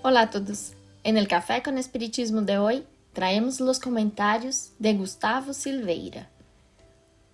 Hola 0.00 0.20
a 0.22 0.30
todos. 0.30 0.74
En 1.02 1.16
el 1.16 1.26
Café 1.26 1.60
con 1.60 1.76
Espiritismo 1.76 2.42
de 2.42 2.56
hoy 2.56 2.86
traemos 3.14 3.58
los 3.58 3.80
comentarios 3.80 4.70
de 4.78 4.94
Gustavo 4.94 5.52
Silveira. 5.52 6.28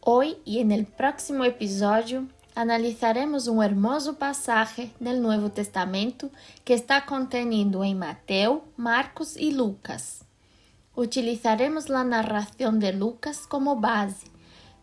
Hoy 0.01 0.39
y 0.47 0.61
en 0.61 0.73
el 0.73 0.87
próximo 0.87 1.45
episodio 1.45 2.27
analizaremos 2.55 3.49
un 3.49 3.63
hermoso 3.63 4.15
pasaje 4.15 4.93
del 4.99 5.21
Nuevo 5.21 5.51
Testamento 5.51 6.31
que 6.65 6.73
está 6.73 7.05
contenido 7.05 7.85
en 7.85 7.99
Mateo, 7.99 8.65
Marcos 8.79 9.37
y 9.37 9.53
Lucas. 9.53 10.25
Utilizaremos 10.95 11.91
la 11.91 12.03
narración 12.03 12.81
de 12.81 12.95
Lucas 12.95 13.47
como 13.47 13.77
base, 13.77 14.29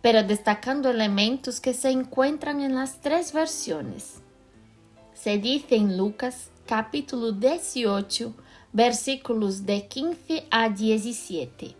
pero 0.04 0.22
destacando 0.22 0.92
elementos 0.92 1.60
que 1.60 1.74
se 1.74 1.90
encuentran 1.90 2.62
en 2.62 2.76
las 2.76 3.02
tres 3.02 3.34
versiones. 3.34 4.21
Se 5.22 5.38
dice 5.38 5.76
en 5.76 5.98
Lucas 5.98 6.50
capítulo 6.66 7.32
18, 7.32 8.34
versículos 8.74 9.68
de 9.68 9.88
15 9.88 10.48
a 10.50 10.70
17. 10.70 11.76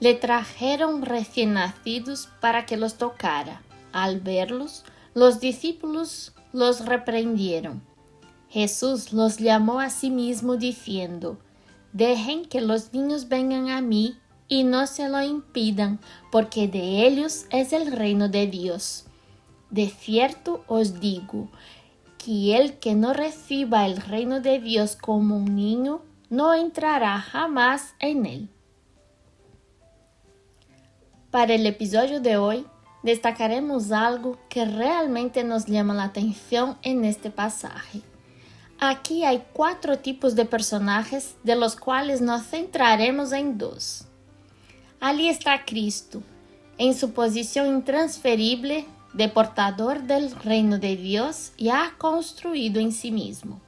Le 0.00 0.14
trajeron 0.14 1.02
recién 1.02 1.52
nacidos 1.52 2.28
para 2.40 2.66
que 2.66 2.76
los 2.76 2.96
tocara. 2.96 3.62
Al 3.92 4.18
verlos, 4.18 4.82
los 5.14 5.38
discípulos 5.38 6.34
los 6.52 6.86
reprendieron. 6.86 7.82
Jesús 8.48 9.12
los 9.12 9.38
llamó 9.38 9.78
a 9.78 9.90
sí 9.90 10.10
mismo 10.10 10.56
diciendo, 10.56 11.38
Dejen 11.92 12.46
que 12.46 12.62
los 12.62 12.92
niños 12.92 13.28
vengan 13.28 13.68
a 13.68 13.80
mí 13.80 14.18
y 14.48 14.64
no 14.64 14.88
se 14.88 15.08
lo 15.08 15.22
impidan, 15.22 16.00
porque 16.32 16.66
de 16.66 17.06
ellos 17.06 17.46
es 17.50 17.72
el 17.72 17.92
reino 17.92 18.28
de 18.28 18.48
Dios. 18.48 19.04
De 19.70 19.88
cierto 19.88 20.64
os 20.66 21.00
digo, 21.00 21.48
que 22.18 22.56
el 22.56 22.78
que 22.78 22.94
no 22.94 23.12
reciba 23.12 23.86
el 23.86 23.96
reino 23.96 24.40
de 24.40 24.60
Dios 24.60 24.96
como 24.96 25.36
un 25.36 25.56
niño, 25.56 26.02
no 26.28 26.54
entrará 26.54 27.18
jamás 27.20 27.94
en 27.98 28.26
él. 28.26 28.48
Para 31.30 31.54
el 31.54 31.64
episodio 31.66 32.20
de 32.20 32.36
hoy, 32.36 32.66
destacaremos 33.02 33.92
algo 33.92 34.38
que 34.48 34.64
realmente 34.64 35.44
nos 35.44 35.66
llama 35.66 35.94
la 35.94 36.04
atención 36.04 36.76
en 36.82 37.04
este 37.04 37.30
pasaje. 37.30 38.02
Aquí 38.78 39.24
hay 39.24 39.44
cuatro 39.52 39.98
tipos 39.98 40.34
de 40.34 40.44
personajes 40.44 41.36
de 41.44 41.54
los 41.54 41.76
cuales 41.76 42.20
nos 42.20 42.46
centraremos 42.46 43.32
en 43.32 43.58
dos. 43.58 44.06
Ali 45.00 45.28
está 45.28 45.64
Cristo, 45.64 46.22
en 46.78 46.94
su 46.94 47.12
posición 47.12 47.66
intransferible 47.68 48.86
de 49.12 49.28
portador 49.28 50.02
del 50.02 50.34
reino 50.36 50.78
de 50.78 50.96
Dios 50.96 51.52
ya 51.58 51.94
construido 51.98 52.80
en 52.80 52.92
sí 52.92 53.10
mismo. 53.10 53.60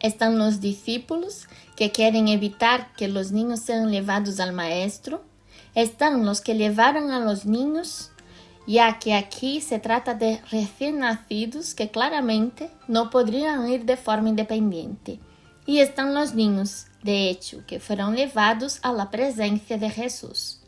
Están 0.00 0.38
los 0.38 0.60
discípulos 0.60 1.48
que 1.76 1.90
quieren 1.90 2.28
evitar 2.28 2.92
que 2.94 3.08
los 3.08 3.32
niños 3.32 3.60
sean 3.60 3.90
llevados 3.90 4.38
al 4.38 4.52
maestro. 4.52 5.24
Están 5.74 6.26
los 6.26 6.40
que 6.40 6.54
llevaron 6.54 7.10
a 7.10 7.20
los 7.20 7.46
niños, 7.46 8.10
ya 8.66 8.98
que 8.98 9.14
aquí 9.14 9.60
se 9.62 9.78
trata 9.78 10.14
de 10.14 10.40
recién 10.50 10.98
nacidos 10.98 11.74
que 11.74 11.90
claramente 11.90 12.70
no 12.86 13.08
podrían 13.08 13.66
ir 13.66 13.86
de 13.86 13.96
forma 13.96 14.28
independiente. 14.28 15.20
Y 15.66 15.78
están 15.78 16.14
los 16.14 16.34
niños, 16.34 16.86
de 17.02 17.30
hecho, 17.30 17.64
que 17.66 17.80
fueron 17.80 18.14
llevados 18.14 18.80
a 18.82 18.92
la 18.92 19.10
presencia 19.10 19.78
de 19.78 19.88
Jesús. 19.88 20.60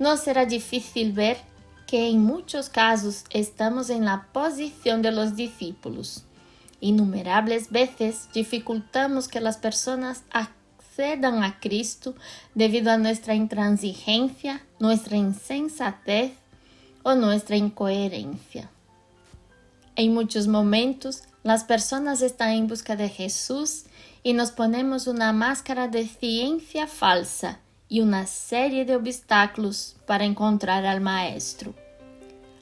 No 0.00 0.16
será 0.16 0.46
difícil 0.46 1.12
ver 1.12 1.51
que 1.92 2.08
en 2.08 2.24
muchos 2.24 2.70
casos 2.70 3.26
estamos 3.28 3.90
en 3.90 4.06
la 4.06 4.28
posición 4.32 5.02
de 5.02 5.12
los 5.12 5.36
discípulos. 5.36 6.24
Innumerables 6.80 7.70
veces 7.70 8.30
dificultamos 8.32 9.28
que 9.28 9.42
las 9.42 9.58
personas 9.58 10.22
accedan 10.30 11.44
a 11.44 11.60
Cristo 11.60 12.14
debido 12.54 12.90
a 12.90 12.96
nuestra 12.96 13.34
intransigencia, 13.34 14.64
nuestra 14.78 15.18
insensatez 15.18 16.32
o 17.02 17.14
nuestra 17.14 17.56
incoherencia. 17.56 18.70
En 19.94 20.14
muchos 20.14 20.48
momentos, 20.48 21.24
las 21.42 21.64
personas 21.64 22.22
están 22.22 22.52
en 22.52 22.68
busca 22.68 22.96
de 22.96 23.10
Jesús 23.10 23.84
y 24.22 24.32
nos 24.32 24.50
ponemos 24.50 25.08
una 25.08 25.34
máscara 25.34 25.88
de 25.88 26.08
ciencia 26.08 26.86
falsa 26.86 27.60
y 27.86 28.00
una 28.00 28.26
serie 28.26 28.86
de 28.86 28.96
obstáculos 28.96 29.96
para 30.06 30.24
encontrar 30.24 30.86
al 30.86 31.02
Maestro. 31.02 31.74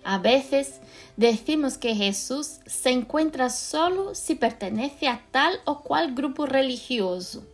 A 0.03 0.19
veces 0.19 0.81
decimos 1.17 1.77
que 1.77 1.95
Jesús 1.95 2.61
se 2.67 2.91
encuentra 2.91 3.51
solo 3.51 4.15
si 4.15 4.35
pertenece 4.35 5.09
a 5.09 5.23
tal 5.31 5.61
o 5.65 5.83
cual 5.83 6.15
grupo 6.15 6.47
religioso. 6.47 7.45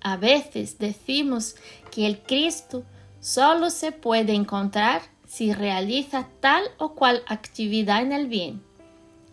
A 0.00 0.16
veces 0.16 0.78
decimos 0.78 1.56
que 1.90 2.06
el 2.06 2.20
Cristo 2.20 2.84
solo 3.20 3.70
se 3.70 3.92
puede 3.92 4.34
encontrar 4.34 5.02
si 5.26 5.52
realiza 5.52 6.28
tal 6.40 6.62
o 6.78 6.94
cual 6.94 7.22
actividad 7.26 8.02
en 8.02 8.12
el 8.12 8.28
bien. 8.28 8.62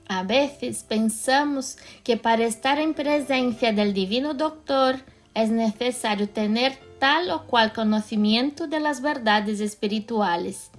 A 0.08 0.24
veces 0.24 0.84
pensamos 0.84 1.78
que 2.04 2.18
para 2.18 2.46
estar 2.46 2.80
en 2.80 2.94
presencia 2.94 3.72
del 3.72 3.94
Divino 3.94 4.34
Doctor 4.34 4.98
es 5.34 5.50
necesario 5.50 6.28
tener 6.28 6.78
tal 7.00 7.30
o 7.32 7.44
cual 7.48 7.72
conocimiento 7.72 8.68
de 8.68 8.80
las 8.80 9.02
verdades 9.02 9.60
espirituales. 9.60 10.70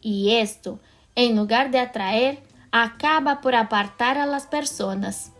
Y 0.00 0.30
esto, 0.36 0.80
en 1.14 1.36
lugar 1.36 1.70
de 1.70 1.78
atraer, 1.78 2.42
acaba 2.72 3.40
por 3.40 3.54
apartar 3.54 4.18
a 4.18 4.26
las 4.26 4.46
personas. 4.46 5.32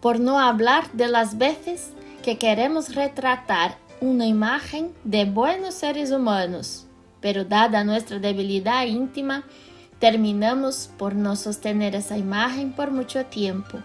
Por 0.00 0.20
no 0.20 0.38
hablar 0.38 0.90
de 0.92 1.08
las 1.08 1.38
veces 1.38 1.92
que 2.22 2.38
queremos 2.38 2.94
retratar 2.94 3.76
una 4.00 4.26
imagen 4.26 4.92
de 5.04 5.24
buenos 5.24 5.74
seres 5.74 6.12
humanos, 6.12 6.86
pero 7.20 7.44
dada 7.44 7.82
nuestra 7.84 8.18
debilidad 8.18 8.84
íntima, 8.86 9.44
terminamos 9.98 10.90
por 10.96 11.14
no 11.14 11.34
sostener 11.34 11.96
esa 11.96 12.16
imagen 12.16 12.72
por 12.72 12.92
mucho 12.92 13.26
tiempo 13.26 13.78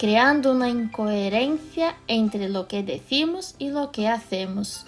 creando 0.00 0.52
una 0.52 0.70
incoherencia 0.70 1.94
entre 2.08 2.48
lo 2.48 2.68
que 2.68 2.82
decimos 2.82 3.54
y 3.58 3.68
lo 3.68 3.92
que 3.92 4.08
hacemos, 4.08 4.86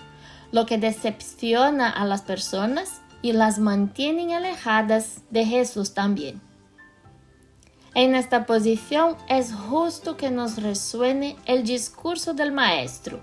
lo 0.53 0.65
que 0.65 0.79
decepciona 0.79 1.91
a 1.91 2.07
las 2.07 2.23
personas 2.23 3.02
y 3.23 3.33
las 3.33 3.59
mantiene 3.59 4.35
alejadas 4.35 5.23
de 5.31 5.47
Jesús 5.47 5.95
también. 5.95 6.41
En 7.95 8.15
esta 8.15 8.47
posición 8.47 9.17
es 9.29 9.53
justo 9.53 10.17
que 10.17 10.31
nos 10.31 10.63
resuene 10.63 11.37
el 11.45 11.63
discurso 11.63 12.35
del 12.35 12.51
Maestro. 12.51 13.21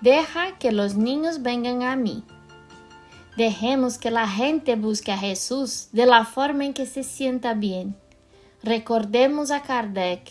Deja 0.00 0.58
que 0.58 0.70
los 0.70 0.96
niños 0.96 1.42
vengan 1.42 1.82
a 1.82 1.96
mí. 1.96 2.22
Dejemos 3.36 3.96
que 3.96 4.10
la 4.10 4.28
gente 4.28 4.76
busque 4.76 5.12
a 5.12 5.18
Jesús 5.18 5.88
de 5.92 6.04
la 6.04 6.26
forma 6.26 6.66
en 6.66 6.74
que 6.74 6.84
se 6.84 7.02
sienta 7.02 7.54
bien. 7.54 7.96
Recordemos 8.62 9.50
a 9.50 9.62
Kardec 9.62 10.30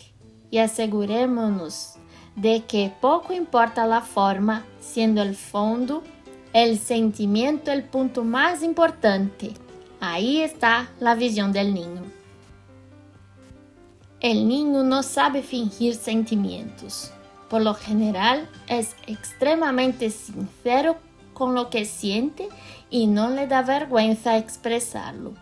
y 0.50 0.58
asegurémonos 0.58 1.94
de 2.36 2.64
que 2.64 2.92
poco 3.00 3.32
importa 3.32 3.86
la 3.86 4.00
forma, 4.00 4.64
siendo 4.80 5.22
el 5.22 5.34
fondo, 5.34 6.04
el 6.52 6.78
sentimiento 6.78 7.72
el 7.72 7.84
punto 7.84 8.24
más 8.24 8.62
importante. 8.62 9.52
Ahí 10.00 10.40
está 10.40 10.90
la 11.00 11.14
visión 11.14 11.52
del 11.52 11.72
niño. 11.72 12.02
El 14.20 14.46
niño 14.46 14.82
no 14.82 15.02
sabe 15.02 15.42
fingir 15.42 15.94
sentimientos. 15.94 17.10
Por 17.48 17.62
lo 17.62 17.74
general 17.74 18.48
es 18.68 18.94
extremadamente 19.06 20.10
sincero 20.10 20.96
con 21.34 21.54
lo 21.54 21.70
que 21.70 21.84
siente 21.84 22.48
y 22.90 23.06
no 23.06 23.30
le 23.30 23.46
da 23.46 23.62
vergüenza 23.62 24.36
expresarlo. 24.36 25.32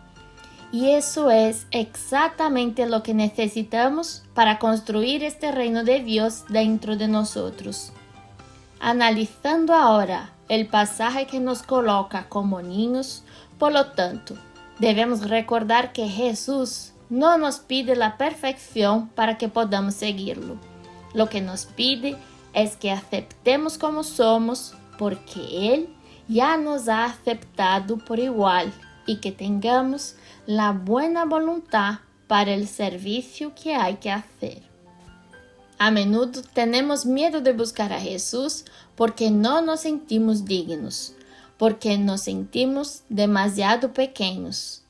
Y 0.71 0.91
eso 0.91 1.29
es 1.29 1.67
exactamente 1.71 2.87
lo 2.87 3.03
que 3.03 3.13
necesitamos 3.13 4.23
para 4.33 4.57
construir 4.57 5.23
este 5.23 5.51
reino 5.51 5.83
de 5.83 5.99
Dios 5.99 6.45
dentro 6.47 6.95
de 6.95 7.09
nosotros. 7.09 7.91
Analizando 8.79 9.73
ahora 9.73 10.31
el 10.51 10.67
pasaje 10.67 11.27
que 11.27 11.39
nos 11.39 11.63
coloca 11.63 12.27
como 12.27 12.61
niños, 12.61 13.23
por 13.57 13.71
lo 13.71 13.91
tanto, 13.91 14.35
debemos 14.79 15.29
recordar 15.29 15.93
que 15.93 16.09
Jesús 16.09 16.91
no 17.09 17.37
nos 17.37 17.59
pide 17.59 17.95
la 17.95 18.17
perfección 18.17 19.07
para 19.07 19.37
que 19.37 19.47
podamos 19.47 19.93
seguirlo. 19.93 20.57
Lo 21.13 21.29
que 21.29 21.39
nos 21.39 21.67
pide 21.67 22.17
es 22.53 22.75
que 22.75 22.91
aceptemos 22.91 23.77
como 23.77 24.03
somos 24.03 24.73
porque 24.97 25.73
Él 25.73 25.87
ya 26.27 26.57
nos 26.57 26.89
ha 26.89 27.05
aceptado 27.05 27.97
por 27.97 28.19
igual 28.19 28.73
y 29.05 29.21
que 29.21 29.31
tengamos 29.31 30.15
la 30.45 30.73
buena 30.73 31.23
voluntad 31.23 31.99
para 32.27 32.51
el 32.51 32.67
servicio 32.67 33.53
que 33.55 33.73
hay 33.73 33.95
que 33.95 34.11
hacer. 34.11 34.70
A 35.83 35.89
menudo 35.89 36.43
tenemos 36.53 37.07
miedo 37.07 37.41
de 37.41 37.53
buscar 37.53 37.91
a 37.91 37.99
Jesús 37.99 38.65
porque 38.95 39.31
no 39.31 39.63
nos 39.63 39.79
sentimos 39.79 40.45
dignos, 40.45 41.15
porque 41.57 41.97
nos 41.97 42.21
sentimos 42.21 43.01
demasiado 43.09 43.91
pequeños, 43.91 44.83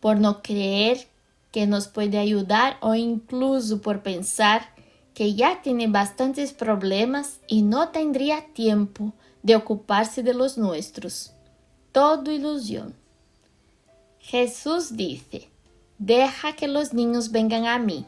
por 0.00 0.18
no 0.18 0.40
creer 0.40 1.06
que 1.52 1.66
nos 1.66 1.88
puede 1.88 2.16
ayudar 2.16 2.78
o 2.80 2.94
incluso 2.94 3.82
por 3.82 4.02
pensar 4.02 4.74
que 5.12 5.34
ya 5.34 5.60
tiene 5.60 5.86
bastantes 5.86 6.54
problemas 6.54 7.40
y 7.46 7.60
no 7.60 7.90
tendría 7.90 8.46
tiempo 8.54 9.12
de 9.42 9.54
ocuparse 9.54 10.22
de 10.22 10.32
los 10.32 10.56
nuestros. 10.56 11.30
Todo 11.92 12.32
ilusión. 12.32 12.94
Jesús 14.18 14.96
dice, 14.96 15.50
deja 15.98 16.56
que 16.56 16.68
los 16.68 16.94
niños 16.94 17.32
vengan 17.32 17.66
a 17.66 17.78
mí. 17.78 18.06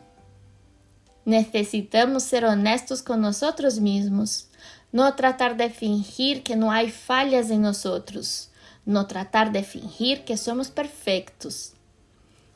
Necesitamos 1.31 2.25
ser 2.25 2.45
honestos 2.45 3.05
con 3.05 3.21
nosotros 3.21 3.79
mismos, 3.79 4.49
no 4.91 5.15
tratar 5.15 5.57
de 5.57 5.71
fingir 5.71 6.43
que 6.43 6.57
no 6.57 6.73
hay 6.73 6.91
fallas 6.91 7.51
en 7.51 7.63
nosotros, 7.63 8.51
no 8.85 9.07
tratar 9.07 9.53
de 9.53 9.63
fingir 9.63 10.25
que 10.25 10.37
somos 10.37 10.71
perfectos. 10.71 11.75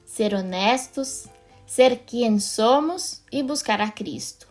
Ser 0.05 0.35
honestos, 0.35 1.26
ser 1.67 2.00
quien 2.00 2.41
somos 2.41 3.23
y 3.31 3.43
buscar 3.43 3.81
a 3.81 3.94
Cristo. 3.94 4.49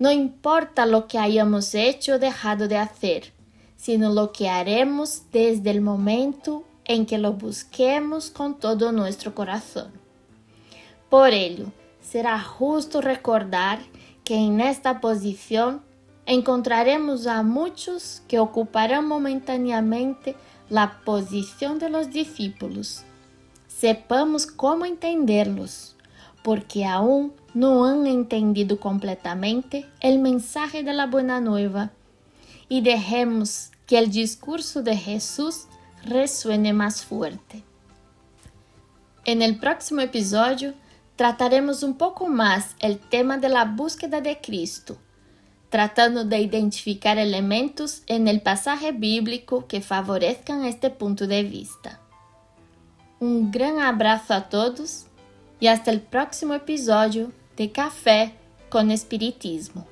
No 0.00 0.10
importa 0.10 0.84
lo 0.84 1.06
que 1.06 1.18
hayamos 1.18 1.76
hecho 1.76 2.14
o 2.14 2.18
dejado 2.18 2.66
de 2.66 2.78
hacer, 2.78 3.32
sino 3.76 4.12
lo 4.12 4.32
que 4.32 4.48
haremos 4.48 5.30
desde 5.30 5.70
el 5.70 5.82
momento 5.82 6.64
en 6.84 7.06
que 7.06 7.16
lo 7.16 7.34
busquemos 7.34 8.28
con 8.28 8.58
todo 8.58 8.90
nuestro 8.90 9.36
corazón. 9.36 9.92
Por 11.08 11.32
ello, 11.32 11.66
será 12.02 12.40
justo 12.40 13.00
recordar 13.00 13.80
que 14.24 14.36
en 14.36 14.60
esta 14.60 15.00
posición 15.00 15.82
encontraremos 16.26 17.26
a 17.26 17.42
muchos 17.42 18.22
que 18.28 18.38
ocuparán 18.38 19.06
momentáneamente 19.06 20.36
la 20.68 21.00
posición 21.04 21.78
de 21.78 21.88
los 21.88 22.10
discípulos. 22.10 23.04
Sepamos 23.66 24.46
cómo 24.46 24.84
entenderlos, 24.84 25.96
porque 26.42 26.84
aún 26.84 27.32
no 27.54 27.84
han 27.84 28.06
entendido 28.06 28.78
completamente 28.78 29.86
el 30.00 30.18
mensaje 30.18 30.82
de 30.82 30.92
la 30.92 31.06
buena 31.06 31.40
nueva, 31.40 31.90
y 32.68 32.80
dejemos 32.80 33.70
que 33.86 33.98
el 33.98 34.10
discurso 34.10 34.82
de 34.82 34.96
Jesús 34.96 35.66
resuene 36.04 36.72
más 36.72 37.04
fuerte. 37.04 37.62
En 39.24 39.42
el 39.42 39.58
próximo 39.58 40.00
episodio 40.00 40.74
trataremos 41.16 41.82
un 41.82 41.94
poco 41.94 42.28
más 42.28 42.74
el 42.80 42.98
tema 42.98 43.38
de 43.38 43.48
la 43.48 43.64
búsqueda 43.64 44.20
de 44.20 44.40
Cristo, 44.40 44.98
tratando 45.68 46.24
de 46.24 46.40
identificar 46.40 47.18
elementos 47.18 48.02
en 48.06 48.28
el 48.28 48.40
pasaje 48.40 48.92
bíblico 48.92 49.66
que 49.66 49.80
favorezcan 49.80 50.64
este 50.64 50.90
punto 50.90 51.26
de 51.26 51.42
vista. 51.42 52.00
Un 53.20 53.50
gran 53.50 53.80
abrazo 53.80 54.34
a 54.34 54.48
todos 54.48 55.06
y 55.60 55.68
hasta 55.68 55.90
el 55.90 56.00
próximo 56.00 56.54
episodio 56.54 57.32
de 57.56 57.70
Café 57.70 58.34
con 58.68 58.90
Espiritismo. 58.90 59.91